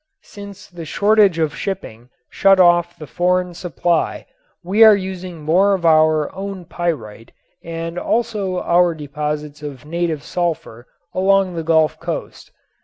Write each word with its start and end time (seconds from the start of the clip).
Since 0.23 0.65
the 0.67 0.83
shortage 0.83 1.37
of 1.37 1.55
shipping 1.55 2.09
shut 2.31 2.59
off 2.59 2.97
the 2.97 3.05
foreign 3.05 3.53
supply 3.53 4.25
we 4.63 4.83
are 4.83 4.95
using 4.95 5.43
more 5.43 5.75
of 5.75 5.85
our 5.85 6.33
own 6.33 6.65
pyrite 6.65 7.31
and 7.63 7.99
also 7.99 8.59
our 8.63 8.95
deposits 8.95 9.61
of 9.61 9.85
native 9.85 10.23
sulfur 10.23 10.87
along 11.13 11.53
the 11.53 11.61
Gulf 11.61 11.99
coast. 11.99 12.51